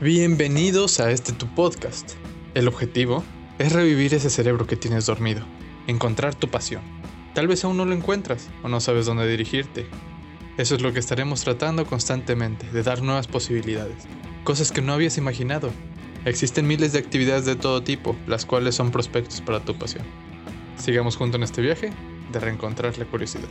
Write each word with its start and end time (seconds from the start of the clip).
Bienvenidos 0.00 1.00
a 1.00 1.10
este 1.10 1.32
tu 1.32 1.48
podcast. 1.56 2.12
El 2.54 2.68
objetivo 2.68 3.24
es 3.58 3.72
revivir 3.72 4.14
ese 4.14 4.30
cerebro 4.30 4.64
que 4.64 4.76
tienes 4.76 5.06
dormido, 5.06 5.44
encontrar 5.88 6.36
tu 6.36 6.46
pasión. 6.46 6.82
Tal 7.34 7.48
vez 7.48 7.64
aún 7.64 7.76
no 7.76 7.84
lo 7.84 7.94
encuentras 7.94 8.48
o 8.62 8.68
no 8.68 8.78
sabes 8.78 9.06
dónde 9.06 9.28
dirigirte. 9.28 9.86
Eso 10.56 10.76
es 10.76 10.82
lo 10.82 10.92
que 10.92 11.00
estaremos 11.00 11.42
tratando 11.42 11.84
constantemente, 11.84 12.70
de 12.70 12.84
dar 12.84 13.02
nuevas 13.02 13.26
posibilidades, 13.26 14.04
cosas 14.44 14.70
que 14.70 14.82
no 14.82 14.92
habías 14.92 15.18
imaginado. 15.18 15.72
Existen 16.24 16.68
miles 16.68 16.92
de 16.92 17.00
actividades 17.00 17.44
de 17.44 17.56
todo 17.56 17.82
tipo, 17.82 18.14
las 18.28 18.46
cuales 18.46 18.76
son 18.76 18.92
prospectos 18.92 19.40
para 19.40 19.64
tu 19.64 19.76
pasión. 19.76 20.04
Sigamos 20.76 21.16
juntos 21.16 21.40
en 21.40 21.42
este 21.42 21.60
viaje 21.60 21.90
de 22.30 22.38
reencontrar 22.38 22.96
la 22.98 23.04
curiosidad. 23.04 23.48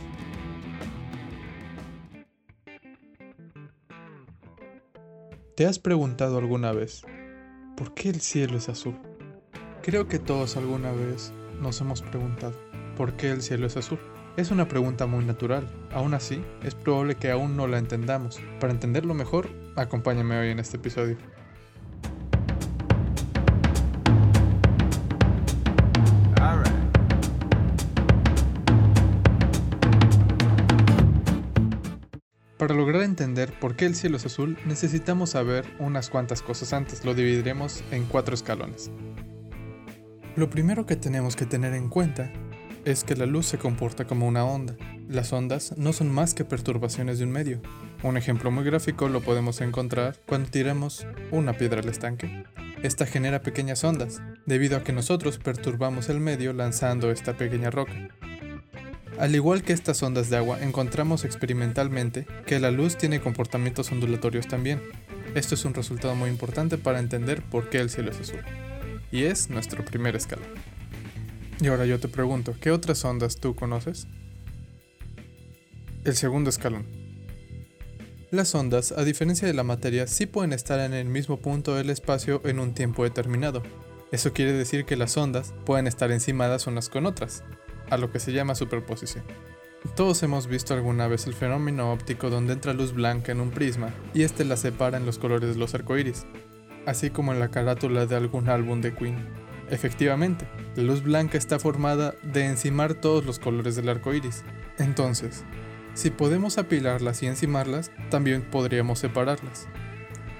¿Te 5.58 5.66
has 5.66 5.80
preguntado 5.80 6.38
alguna 6.38 6.70
vez 6.70 7.02
por 7.76 7.92
qué 7.92 8.10
el 8.10 8.20
cielo 8.20 8.58
es 8.58 8.68
azul? 8.68 8.96
Creo 9.82 10.06
que 10.06 10.20
todos 10.20 10.56
alguna 10.56 10.92
vez 10.92 11.32
nos 11.60 11.80
hemos 11.80 12.00
preguntado 12.00 12.54
por 12.96 13.14
qué 13.14 13.32
el 13.32 13.42
cielo 13.42 13.66
es 13.66 13.76
azul. 13.76 13.98
Es 14.36 14.52
una 14.52 14.68
pregunta 14.68 15.06
muy 15.06 15.24
natural, 15.24 15.68
aún 15.90 16.14
así 16.14 16.44
es 16.62 16.76
probable 16.76 17.16
que 17.16 17.32
aún 17.32 17.56
no 17.56 17.66
la 17.66 17.78
entendamos. 17.78 18.38
Para 18.60 18.72
entenderlo 18.72 19.14
mejor, 19.14 19.48
acompáñame 19.74 20.38
hoy 20.38 20.50
en 20.50 20.60
este 20.60 20.76
episodio. 20.76 21.16
Para 32.68 32.80
lograr 32.80 33.00
entender 33.00 33.58
por 33.58 33.76
qué 33.76 33.86
el 33.86 33.94
cielo 33.94 34.18
es 34.18 34.26
azul, 34.26 34.58
necesitamos 34.66 35.30
saber 35.30 35.64
unas 35.78 36.10
cuantas 36.10 36.42
cosas 36.42 36.74
antes. 36.74 37.02
Lo 37.02 37.14
dividiremos 37.14 37.82
en 37.90 38.04
cuatro 38.04 38.34
escalones. 38.34 38.90
Lo 40.36 40.50
primero 40.50 40.84
que 40.84 40.94
tenemos 40.94 41.34
que 41.34 41.46
tener 41.46 41.72
en 41.72 41.88
cuenta 41.88 42.30
es 42.84 43.04
que 43.04 43.16
la 43.16 43.24
luz 43.24 43.46
se 43.46 43.56
comporta 43.56 44.06
como 44.06 44.28
una 44.28 44.44
onda. 44.44 44.76
Las 45.08 45.32
ondas 45.32 45.78
no 45.78 45.94
son 45.94 46.10
más 46.12 46.34
que 46.34 46.44
perturbaciones 46.44 47.16
de 47.16 47.24
un 47.24 47.30
medio. 47.30 47.62
Un 48.02 48.18
ejemplo 48.18 48.50
muy 48.50 48.64
gráfico 48.64 49.08
lo 49.08 49.22
podemos 49.22 49.62
encontrar 49.62 50.18
cuando 50.26 50.50
tiramos 50.50 51.06
una 51.30 51.54
piedra 51.54 51.80
al 51.80 51.88
estanque. 51.88 52.44
Esta 52.82 53.06
genera 53.06 53.40
pequeñas 53.40 53.82
ondas, 53.82 54.20
debido 54.44 54.76
a 54.76 54.84
que 54.84 54.92
nosotros 54.92 55.38
perturbamos 55.38 56.10
el 56.10 56.20
medio 56.20 56.52
lanzando 56.52 57.10
esta 57.10 57.32
pequeña 57.32 57.70
roca. 57.70 58.10
Al 59.18 59.34
igual 59.34 59.64
que 59.64 59.72
estas 59.72 60.00
ondas 60.04 60.30
de 60.30 60.36
agua, 60.36 60.62
encontramos 60.62 61.24
experimentalmente 61.24 62.24
que 62.46 62.60
la 62.60 62.70
luz 62.70 62.96
tiene 62.96 63.20
comportamientos 63.20 63.90
ondulatorios 63.90 64.46
también. 64.46 64.80
Esto 65.34 65.56
es 65.56 65.64
un 65.64 65.74
resultado 65.74 66.14
muy 66.14 66.30
importante 66.30 66.78
para 66.78 67.00
entender 67.00 67.42
por 67.42 67.68
qué 67.68 67.78
el 67.78 67.90
cielo 67.90 68.12
es 68.12 68.20
azul. 68.20 68.40
Y 69.10 69.24
es 69.24 69.50
nuestro 69.50 69.84
primer 69.84 70.14
escalón. 70.14 70.46
Y 71.60 71.66
ahora 71.66 71.84
yo 71.84 71.98
te 71.98 72.06
pregunto, 72.06 72.54
¿qué 72.60 72.70
otras 72.70 73.04
ondas 73.04 73.40
tú 73.40 73.56
conoces? 73.56 74.06
El 76.04 76.14
segundo 76.14 76.48
escalón. 76.48 76.86
Las 78.30 78.54
ondas, 78.54 78.92
a 78.92 79.02
diferencia 79.02 79.48
de 79.48 79.54
la 79.54 79.64
materia, 79.64 80.06
sí 80.06 80.26
pueden 80.26 80.52
estar 80.52 80.78
en 80.78 80.94
el 80.94 81.06
mismo 81.06 81.38
punto 81.38 81.74
del 81.74 81.90
espacio 81.90 82.40
en 82.44 82.60
un 82.60 82.72
tiempo 82.72 83.02
determinado. 83.02 83.64
Eso 84.12 84.32
quiere 84.32 84.52
decir 84.52 84.84
que 84.84 84.96
las 84.96 85.16
ondas 85.16 85.52
pueden 85.66 85.88
estar 85.88 86.12
encimadas 86.12 86.68
unas 86.68 86.88
con 86.88 87.04
otras, 87.04 87.42
a 87.90 87.96
lo 87.96 88.10
que 88.10 88.20
se 88.20 88.32
llama 88.32 88.54
superposición. 88.54 89.24
Todos 89.94 90.22
hemos 90.22 90.48
visto 90.48 90.74
alguna 90.74 91.06
vez 91.06 91.26
el 91.26 91.34
fenómeno 91.34 91.92
óptico 91.92 92.30
donde 92.30 92.52
entra 92.52 92.72
luz 92.72 92.92
blanca 92.92 93.32
en 93.32 93.40
un 93.40 93.50
prisma 93.50 93.94
y 94.12 94.22
este 94.22 94.44
la 94.44 94.56
separa 94.56 94.96
en 94.96 95.06
los 95.06 95.18
colores 95.18 95.50
de 95.50 95.58
los 95.58 95.74
arcoíris, 95.74 96.26
así 96.86 97.10
como 97.10 97.32
en 97.32 97.40
la 97.40 97.50
carátula 97.50 98.06
de 98.06 98.16
algún 98.16 98.48
álbum 98.48 98.80
de 98.80 98.94
Queen. 98.94 99.16
Efectivamente, 99.70 100.48
la 100.76 100.82
luz 100.82 101.02
blanca 101.02 101.36
está 101.36 101.58
formada 101.58 102.14
de 102.22 102.46
encimar 102.46 102.94
todos 102.94 103.24
los 103.26 103.38
colores 103.38 103.76
del 103.76 103.88
arco 103.88 104.14
iris. 104.14 104.42
Entonces, 104.78 105.44
si 105.94 106.10
podemos 106.10 106.58
apilarlas 106.58 107.22
y 107.22 107.26
encimarlas, 107.26 107.90
también 108.08 108.42
podríamos 108.42 109.00
separarlas. 109.00 109.68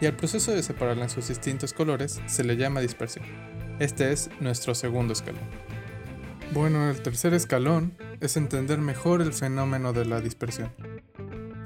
Y 0.01 0.07
al 0.07 0.17
proceso 0.17 0.53
de 0.53 0.63
separarlas 0.63 1.13
en 1.13 1.23
sus 1.23 1.29
distintos 1.29 1.73
colores 1.73 2.21
se 2.27 2.45
le 2.45 2.57
llama 2.57 2.81
dispersión. 2.81 3.27
Este 3.79 4.13
es 4.13 4.31
nuestro 4.41 4.75
segundo 4.75 5.13
escalón. 5.13 5.68
Bueno, 6.53 6.89
el 6.89 7.03
tercer 7.03 7.35
escalón 7.35 7.93
es 8.21 8.39
entender 8.39 8.79
mejor 8.79 9.21
el 9.21 9.35
fenómeno 9.35 9.93
de 9.93 10.07
la 10.07 10.21
dispersión. 10.23 10.73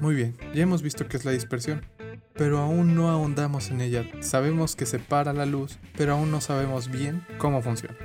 Muy 0.01 0.13
bien, 0.13 0.35
ya 0.53 0.63
hemos 0.63 0.81
visto 0.81 1.07
qué 1.07 1.15
es 1.15 1.23
la 1.23 1.31
dispersión, 1.31 1.85
pero 2.33 2.59
aún 2.59 2.93
no 2.93 3.09
ahondamos 3.09 3.69
en 3.69 3.79
ella. 3.79 4.05
Sabemos 4.19 4.75
que 4.75 4.85
separa 4.85 5.31
la 5.31 5.45
luz, 5.45 5.79
pero 5.95 6.13
aún 6.13 6.31
no 6.31 6.41
sabemos 6.41 6.89
bien 6.89 7.25
cómo 7.37 7.61
funciona. 7.61 7.95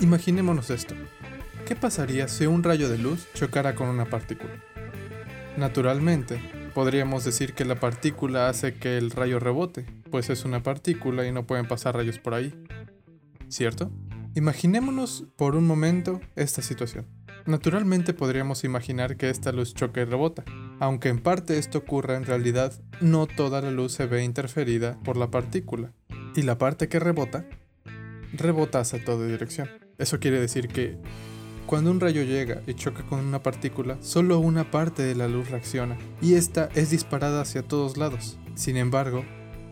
Imaginémonos 0.00 0.70
esto. 0.70 0.96
¿Qué 1.64 1.76
pasaría 1.76 2.26
si 2.26 2.46
un 2.46 2.64
rayo 2.64 2.88
de 2.88 2.98
luz 2.98 3.28
chocara 3.34 3.76
con 3.76 3.88
una 3.88 4.06
partícula? 4.06 4.52
Naturalmente, 5.56 6.40
podríamos 6.74 7.24
decir 7.24 7.54
que 7.54 7.64
la 7.64 7.78
partícula 7.78 8.48
hace 8.48 8.74
que 8.74 8.98
el 8.98 9.12
rayo 9.12 9.38
rebote, 9.38 9.86
pues 10.10 10.28
es 10.28 10.44
una 10.44 10.64
partícula 10.64 11.24
y 11.24 11.30
no 11.30 11.46
pueden 11.46 11.68
pasar 11.68 11.94
rayos 11.94 12.18
por 12.18 12.34
ahí. 12.34 12.52
¿Cierto? 13.48 13.92
Imaginémonos 14.36 15.26
por 15.36 15.54
un 15.54 15.64
momento 15.64 16.20
esta 16.34 16.60
situación. 16.60 17.06
Naturalmente 17.46 18.14
podríamos 18.14 18.64
imaginar 18.64 19.16
que 19.16 19.30
esta 19.30 19.52
luz 19.52 19.74
choca 19.74 20.00
y 20.00 20.04
rebota. 20.04 20.42
Aunque 20.80 21.08
en 21.08 21.20
parte 21.20 21.56
esto 21.56 21.78
ocurra, 21.78 22.16
en 22.16 22.24
realidad 22.24 22.72
no 23.00 23.28
toda 23.28 23.60
la 23.60 23.70
luz 23.70 23.92
se 23.92 24.06
ve 24.06 24.24
interferida 24.24 24.98
por 25.04 25.16
la 25.16 25.30
partícula. 25.30 25.92
Y 26.34 26.42
la 26.42 26.58
parte 26.58 26.88
que 26.88 26.98
rebota, 26.98 27.46
rebota 28.32 28.80
hacia 28.80 29.04
toda 29.04 29.24
dirección. 29.24 29.68
Eso 29.98 30.18
quiere 30.18 30.40
decir 30.40 30.66
que 30.66 30.98
cuando 31.66 31.92
un 31.92 32.00
rayo 32.00 32.24
llega 32.24 32.60
y 32.66 32.74
choca 32.74 33.06
con 33.06 33.20
una 33.20 33.40
partícula, 33.40 33.98
solo 34.00 34.40
una 34.40 34.68
parte 34.68 35.04
de 35.04 35.14
la 35.14 35.28
luz 35.28 35.48
reacciona, 35.48 35.96
y 36.20 36.34
esta 36.34 36.70
es 36.74 36.90
disparada 36.90 37.40
hacia 37.40 37.62
todos 37.62 37.96
lados. 37.96 38.36
Sin 38.56 38.76
embargo, 38.76 39.24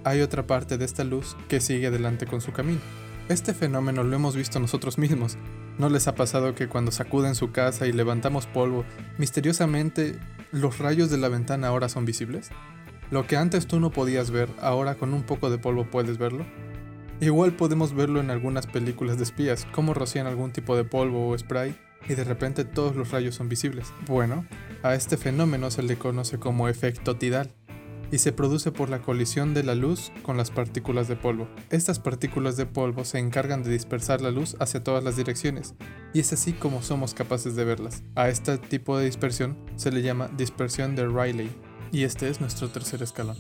hay 0.05 0.21
otra 0.21 0.47
parte 0.47 0.79
de 0.79 0.85
esta 0.85 1.03
luz 1.03 1.37
que 1.49 1.61
sigue 1.61 1.89
adelante 1.89 2.27
con 2.27 2.41
su 2.41 2.53
camino. 2.53 3.02
Este 3.29 3.55
fenómeno 3.55 4.03
lo 4.03 4.17
hemos 4.17 4.35
visto 4.35 4.59
nosotros 4.59 4.99
mismos. 4.99 5.39
¿No 5.79 5.89
les 5.89 6.09
ha 6.09 6.15
pasado 6.15 6.55
que 6.55 6.69
cuando 6.69 6.91
sacuden 6.91 7.35
su 7.35 7.53
casa 7.53 7.87
y 7.87 7.93
levantamos 7.93 8.47
polvo, 8.47 8.85
misteriosamente 9.17 10.19
los 10.51 10.79
rayos 10.79 11.09
de 11.09 11.19
la 11.19 11.29
ventana 11.29 11.69
ahora 11.69 11.89
son 11.89 12.05
visibles? 12.05 12.51
Lo 13.11 13.27
que 13.27 13.37
antes 13.37 13.67
tú 13.67 13.79
no 13.79 13.91
podías 13.91 14.31
ver, 14.31 14.49
ahora 14.61 14.97
con 14.97 15.15
un 15.15 15.23
poco 15.23 15.51
de 15.51 15.59
polvo 15.59 15.87
puedes 15.91 16.19
verlo. 16.19 16.45
Igual 17.21 17.53
podemos 17.53 17.95
verlo 17.95 18.21
en 18.21 18.31
algunas 18.31 18.67
películas 18.67 19.19
de 19.19 19.23
espías, 19.23 19.67
como 19.71 19.95
rocían 19.95 20.27
algún 20.27 20.51
tipo 20.51 20.77
de 20.77 20.85
polvo 20.85 21.29
o 21.29 21.39
spray 21.39 21.77
y 22.09 22.15
de 22.15 22.25
repente 22.25 22.65
todos 22.65 22.97
los 22.97 23.13
rayos 23.13 23.37
son 23.37 23.49
visibles. 23.49 23.93
Bueno, 24.09 24.45
a 24.83 24.95
este 24.95 25.17
fenómeno 25.17 25.71
se 25.71 25.85
le 25.85 25.97
conoce 25.97 26.39
como 26.39 26.69
efecto 26.69 27.17
tidal 27.17 27.53
y 28.13 28.19
se 28.19 28.31
produce 28.31 28.71
por 28.71 28.91
la 28.91 29.01
colisión 29.01 29.55
de 29.55 29.65
la 29.65 29.75
luz 29.75 30.13
con 30.23 30.37
las 30.37 30.53
partículas 30.53 31.09
de 31.09 31.17
polvo. 31.17 31.49
Estas 31.71 31.99
partículas 31.99 32.57
de 32.57 32.67
polvo 32.67 33.05
se 33.05 33.19
encargan 33.19 33.65
de 33.65 33.73
dispersar 33.73 34.21
la 34.21 34.31
luz 34.31 34.55
hacia 34.61 34.85
todas 34.85 35.03
las 35.03 35.17
direcciones, 35.17 35.75
y 36.13 36.21
es 36.21 36.33
así 36.33 36.53
como 36.53 36.83
somos 36.83 37.15
capaces 37.15 37.57
de 37.57 37.65
verlas. 37.65 38.05
A 38.15 38.29
este 38.29 38.59
tipo 38.59 38.97
de 38.99 39.07
dispersión 39.07 39.57
se 39.77 39.91
le 39.91 40.03
llama 40.03 40.31
dispersión 40.37 40.95
de 40.95 41.09
Rayleigh, 41.09 41.51
y 41.91 42.05
este 42.05 42.29
es 42.29 42.41
nuestro 42.41 42.69
tercer 42.69 43.03
escalón. 43.03 43.37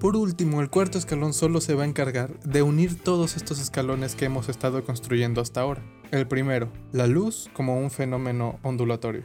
Por 0.00 0.16
último, 0.16 0.60
el 0.60 0.70
cuarto 0.70 0.98
escalón 0.98 1.32
solo 1.32 1.60
se 1.60 1.74
va 1.74 1.84
a 1.84 1.86
encargar 1.86 2.38
de 2.40 2.62
unir 2.62 2.98
todos 2.98 3.36
estos 3.36 3.60
escalones 3.60 4.14
que 4.14 4.24
hemos 4.24 4.48
estado 4.48 4.84
construyendo 4.84 5.40
hasta 5.40 5.60
ahora. 5.60 5.82
El 6.10 6.26
primero, 6.26 6.72
la 6.92 7.06
luz 7.06 7.48
como 7.52 7.78
un 7.78 7.90
fenómeno 7.90 8.58
ondulatorio. 8.62 9.24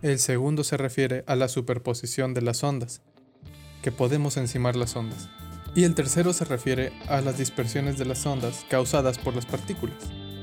El 0.00 0.18
segundo 0.20 0.64
se 0.64 0.76
refiere 0.76 1.24
a 1.26 1.34
la 1.34 1.48
superposición 1.48 2.32
de 2.32 2.40
las 2.40 2.62
ondas, 2.62 3.02
que 3.82 3.92
podemos 3.92 4.36
encimar 4.36 4.76
las 4.76 4.96
ondas. 4.96 5.28
Y 5.74 5.84
el 5.84 5.94
tercero 5.94 6.32
se 6.32 6.44
refiere 6.44 6.92
a 7.08 7.20
las 7.20 7.38
dispersiones 7.38 7.98
de 7.98 8.04
las 8.04 8.24
ondas 8.26 8.64
causadas 8.68 9.18
por 9.18 9.34
las 9.34 9.46
partículas. 9.46 9.96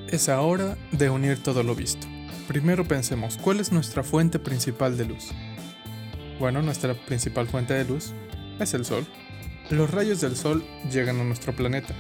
Es 0.08 0.30
ahora 0.30 0.78
de 0.92 1.10
unir 1.10 1.42
todo 1.42 1.64
lo 1.64 1.76
visto. 1.76 2.08
Primero 2.48 2.88
pensemos, 2.88 3.38
¿cuál 3.38 3.60
es 3.60 3.72
nuestra 3.72 4.04
fuente 4.04 4.38
principal 4.38 4.98
de 4.98 5.06
luz? 5.06 5.32
Bueno, 6.40 6.62
nuestra 6.62 6.94
principal 6.94 7.48
fuente 7.48 7.74
de 7.74 7.86
luz 7.86 8.14
es 8.60 8.74
el 8.74 8.86
Sol. 8.86 9.06
Los 9.72 9.90
rayos 9.90 10.22
del 10.22 10.36
Sol 10.36 10.64
llegan 10.92 11.20
a 11.20 11.24
nuestro 11.24 11.56
planeta, 11.56 11.96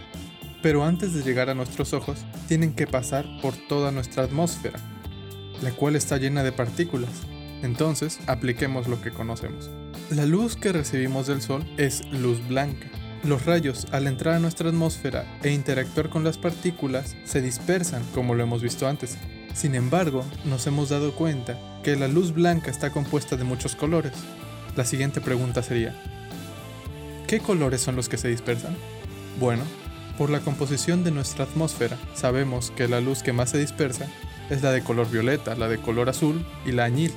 pero 0.61 0.83
antes 0.83 1.13
de 1.13 1.23
llegar 1.23 1.49
a 1.49 1.55
nuestros 1.55 1.93
ojos 1.93 2.19
tienen 2.47 2.73
que 2.73 2.85
pasar 2.85 3.25
por 3.41 3.55
toda 3.67 3.91
nuestra 3.91 4.23
atmósfera, 4.23 4.79
la 5.61 5.71
cual 5.71 5.95
está 5.95 6.17
llena 6.17 6.43
de 6.43 6.51
partículas. 6.51 7.09
Entonces, 7.65 8.19
apliquemos 8.27 8.87
lo 8.87 9.01
que 9.01 9.09
conocemos. 9.09 9.71
La 10.11 10.27
luz 10.27 10.55
que 10.55 10.71
recibimos 10.71 11.25
del 11.25 11.41
Sol 11.41 11.65
es 11.77 12.05
luz 12.11 12.47
blanca. 12.47 12.87
Los 13.23 13.45
rayos, 13.45 13.87
al 13.91 14.05
entrar 14.05 14.35
a 14.35 14.39
nuestra 14.39 14.69
atmósfera 14.69 15.25
e 15.41 15.49
interactuar 15.51 16.09
con 16.09 16.23
las 16.23 16.37
partículas, 16.37 17.15
se 17.25 17.41
dispersan, 17.41 18.03
como 18.13 18.35
lo 18.35 18.43
hemos 18.43 18.61
visto 18.61 18.87
antes. 18.87 19.17
Sin 19.55 19.73
embargo, 19.73 20.23
nos 20.45 20.67
hemos 20.67 20.89
dado 20.89 21.15
cuenta 21.15 21.57
que 21.83 21.95
la 21.95 22.07
luz 22.07 22.33
blanca 22.33 22.69
está 22.69 22.91
compuesta 22.91 23.35
de 23.35 23.45
muchos 23.45 23.75
colores. 23.75 24.13
La 24.75 24.85
siguiente 24.85 25.19
pregunta 25.19 25.63
sería, 25.63 25.95
¿qué 27.27 27.39
colores 27.39 27.81
son 27.81 27.95
los 27.95 28.09
que 28.09 28.17
se 28.17 28.27
dispersan? 28.27 28.77
Bueno, 29.39 29.63
por 30.19 30.29
la 30.29 30.41
composición 30.41 31.03
de 31.03 31.09
nuestra 31.09 31.45
atmósfera, 31.45 31.97
sabemos 32.13 32.69
que 32.69 32.87
la 32.87 33.01
luz 33.01 33.23
que 33.23 33.33
más 33.33 33.49
se 33.49 33.57
dispersa 33.57 34.05
es 34.51 34.61
la 34.61 34.71
de 34.71 34.83
color 34.83 35.09
violeta, 35.09 35.55
la 35.55 35.67
de 35.67 35.79
color 35.79 36.09
azul 36.09 36.45
y 36.63 36.71
la 36.71 36.83
añil. 36.83 37.11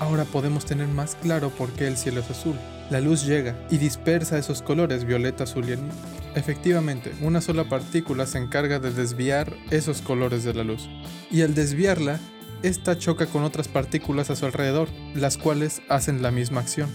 Ahora 0.00 0.24
podemos 0.24 0.64
tener 0.64 0.86
más 0.88 1.16
claro 1.16 1.50
por 1.50 1.70
qué 1.72 1.88
el 1.88 1.96
cielo 1.96 2.20
es 2.20 2.30
azul. 2.30 2.56
La 2.90 3.00
luz 3.00 3.26
llega 3.26 3.56
y 3.70 3.78
dispersa 3.78 4.38
esos 4.38 4.62
colores 4.62 5.04
violeta, 5.04 5.44
azul 5.44 5.68
y 5.68 5.72
añil. 5.72 5.90
Efectivamente, 6.34 7.12
una 7.20 7.40
sola 7.40 7.64
partícula 7.64 8.26
se 8.26 8.38
encarga 8.38 8.78
de 8.78 8.92
desviar 8.92 9.52
esos 9.70 10.00
colores 10.00 10.44
de 10.44 10.54
la 10.54 10.62
luz. 10.62 10.88
Y 11.30 11.42
al 11.42 11.54
desviarla, 11.54 12.20
esta 12.62 12.96
choca 12.96 13.26
con 13.26 13.42
otras 13.42 13.68
partículas 13.68 14.30
a 14.30 14.36
su 14.36 14.46
alrededor, 14.46 14.88
las 15.14 15.36
cuales 15.36 15.82
hacen 15.88 16.22
la 16.22 16.30
misma 16.30 16.60
acción, 16.60 16.90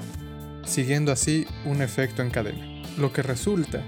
siguiendo 0.65 1.11
así 1.11 1.45
un 1.65 1.81
efecto 1.81 2.21
en 2.21 2.31
cadena, 2.31 2.83
lo 2.97 3.11
que 3.11 3.21
resulta 3.21 3.81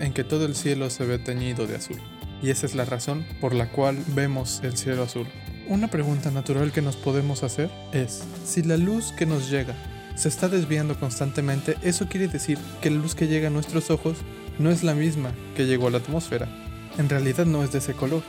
en 0.00 0.12
que 0.12 0.24
todo 0.24 0.46
el 0.46 0.54
cielo 0.54 0.90
se 0.90 1.04
ve 1.04 1.18
teñido 1.18 1.66
de 1.66 1.76
azul. 1.76 2.00
Y 2.42 2.50
esa 2.50 2.66
es 2.66 2.74
la 2.74 2.84
razón 2.84 3.24
por 3.40 3.54
la 3.54 3.70
cual 3.70 3.98
vemos 4.14 4.60
el 4.62 4.76
cielo 4.76 5.02
azul. 5.02 5.26
Una 5.68 5.88
pregunta 5.88 6.30
natural 6.30 6.72
que 6.72 6.80
nos 6.80 6.96
podemos 6.96 7.42
hacer 7.42 7.70
es, 7.92 8.22
si 8.42 8.62
la 8.62 8.78
luz 8.78 9.12
que 9.12 9.26
nos 9.26 9.50
llega 9.50 9.74
se 10.14 10.30
está 10.30 10.48
desviando 10.48 10.98
constantemente, 10.98 11.76
eso 11.82 12.08
quiere 12.08 12.26
decir 12.26 12.56
que 12.80 12.88
la 12.88 12.96
luz 12.96 13.14
que 13.14 13.26
llega 13.26 13.48
a 13.48 13.50
nuestros 13.50 13.90
ojos 13.90 14.16
no 14.58 14.70
es 14.70 14.82
la 14.82 14.94
misma 14.94 15.30
que 15.54 15.66
llegó 15.66 15.88
a 15.88 15.90
la 15.90 15.98
atmósfera. 15.98 16.48
En 16.96 17.10
realidad 17.10 17.44
no 17.44 17.62
es 17.62 17.70
de 17.70 17.80
ese 17.80 17.92
color. 17.92 18.22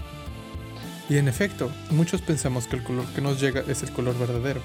Y 1.09 1.15
en 1.15 1.29
efecto, 1.29 1.71
muchos 1.91 2.21
pensamos 2.21 2.67
que 2.67 2.75
el 2.75 2.83
color 2.83 3.05
que 3.15 3.21
nos 3.21 3.39
llega 3.39 3.63
es 3.69 3.83
el 3.83 3.91
color 3.91 4.19
verdadero. 4.19 4.59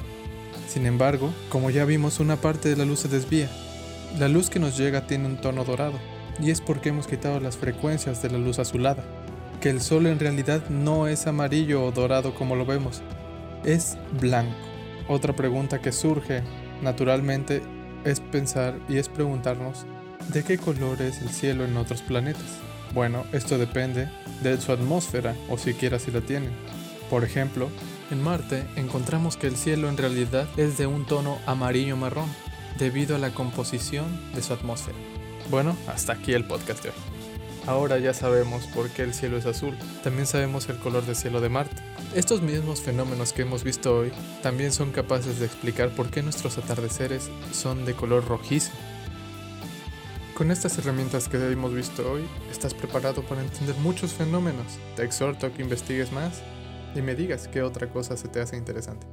Sin 0.69 0.85
embargo, 0.85 1.33
como 1.51 1.71
ya 1.71 1.85
vimos, 1.85 2.19
una 2.19 2.41
parte 2.41 2.71
de 2.71 2.77
la 2.77 2.85
luz 2.85 2.99
se 2.99 3.09
desvía. 3.09 3.49
La 4.19 4.27
luz 4.27 4.51
que 4.51 4.59
nos 4.59 4.77
llega 4.77 5.07
tiene 5.07 5.27
un 5.27 5.41
tono 5.41 5.65
dorado, 5.65 6.01
y 6.41 6.51
es 6.51 6.61
porque 6.61 6.89
hemos 6.89 7.07
quitado 7.07 7.39
las 7.39 7.57
frecuencias 7.57 8.21
de 8.21 8.31
la 8.31 8.39
luz 8.39 8.59
azulada, 8.59 9.05
que 9.61 9.71
el 9.71 9.81
sol 9.81 10.07
en 10.07 10.19
realidad 10.19 10.69
no 10.69 11.07
es 11.07 11.27
amarillo 11.27 11.85
o 11.85 11.93
dorado 11.93 12.35
como 12.35 12.57
lo 12.57 12.67
vemos, 12.67 13.03
es 13.65 13.97
blanco. 14.21 14.55
Otra 15.09 15.35
pregunta 15.35 15.81
que 15.81 15.93
surge 15.93 16.43
naturalmente 16.83 17.63
es 18.05 18.21
pensar 18.21 18.79
y 18.89 18.99
es 18.99 19.09
preguntarnos 19.09 19.87
de 20.29 20.43
qué 20.43 20.59
color 20.59 21.03
es 21.03 21.21
el 21.21 21.31
cielo 21.31 21.65
en 21.65 21.77
otros 21.77 22.03
planetas. 22.03 22.59
Bueno, 22.95 23.25
esto 23.33 23.59
depende 23.59 24.09
de 24.43 24.61
su 24.61 24.73
atmósfera 24.73 25.35
o 25.51 25.59
siquiera 25.59 25.99
si 25.99 26.11
la 26.11 26.21
tienen. 26.21 26.53
Por 27.11 27.25
ejemplo, 27.25 27.69
en 28.11 28.23
Marte 28.23 28.65
encontramos 28.77 29.37
que 29.37 29.47
el 29.47 29.57
cielo 29.57 29.89
en 29.89 29.97
realidad 29.97 30.47
es 30.57 30.79
de 30.79 30.87
un 30.87 31.07
tono 31.07 31.39
amarillo 31.47 31.97
marrón 31.97 32.29
debido 32.79 33.17
a 33.17 33.19
la 33.19 33.31
composición 33.31 34.07
de 34.35 34.43
su 34.43 34.53
atmósfera. 34.53 34.99
Bueno, 35.51 35.77
hasta 35.87 36.15
aquí 36.15 36.33
el 36.33 36.45
podcast 36.45 36.83
de 36.83 36.91
hoy. 36.91 37.24
Ahora 37.67 37.99
ya 37.99 38.13
sabemos 38.13 38.67
por 38.67 38.91
qué 38.91 39.03
el 39.03 39.15
cielo 39.15 39.39
es 39.39 39.47
azul. 39.47 39.75
También 40.03 40.27
sabemos 40.27 40.69
el 40.69 40.77
color 40.77 41.07
del 41.07 41.17
cielo 41.17 41.41
de 41.41 41.49
Marte. 41.49 41.83
Estos 42.15 42.43
mismos 42.43 42.83
fenómenos 42.83 43.33
que 43.33 43.43
hemos 43.43 43.65
visto 43.65 43.97
hoy 43.97 44.13
también 44.43 44.71
son 44.71 44.93
capaces 44.93 45.41
de 45.41 45.47
explicar 45.47 45.91
por 45.91 46.11
qué 46.11 46.23
nuestros 46.23 46.59
atardeceres 46.59 47.31
son 47.53 47.87
de 47.87 47.95
color 47.95 48.27
rojizo. 48.27 48.71
Con 50.37 50.51
estas 50.51 50.77
herramientas 50.79 51.29
que 51.29 51.37
hemos 51.37 51.73
visto 51.73 52.11
hoy, 52.11 52.27
estás 52.51 52.75
preparado 52.75 53.23
para 53.23 53.41
entender 53.41 53.77
muchos 53.77 54.13
fenómenos. 54.13 54.67
Te 54.97 55.05
exhorto 55.05 55.47
a 55.47 55.53
que 55.53 55.63
investigues 55.63 56.13
más 56.13 56.43
y 56.95 57.01
me 57.01 57.15
digas 57.15 57.49
qué 57.49 57.63
otra 57.63 57.89
cosa 57.89 58.17
se 58.17 58.29
te 58.29 58.41
hace 58.41 58.57
interesante. 58.57 59.07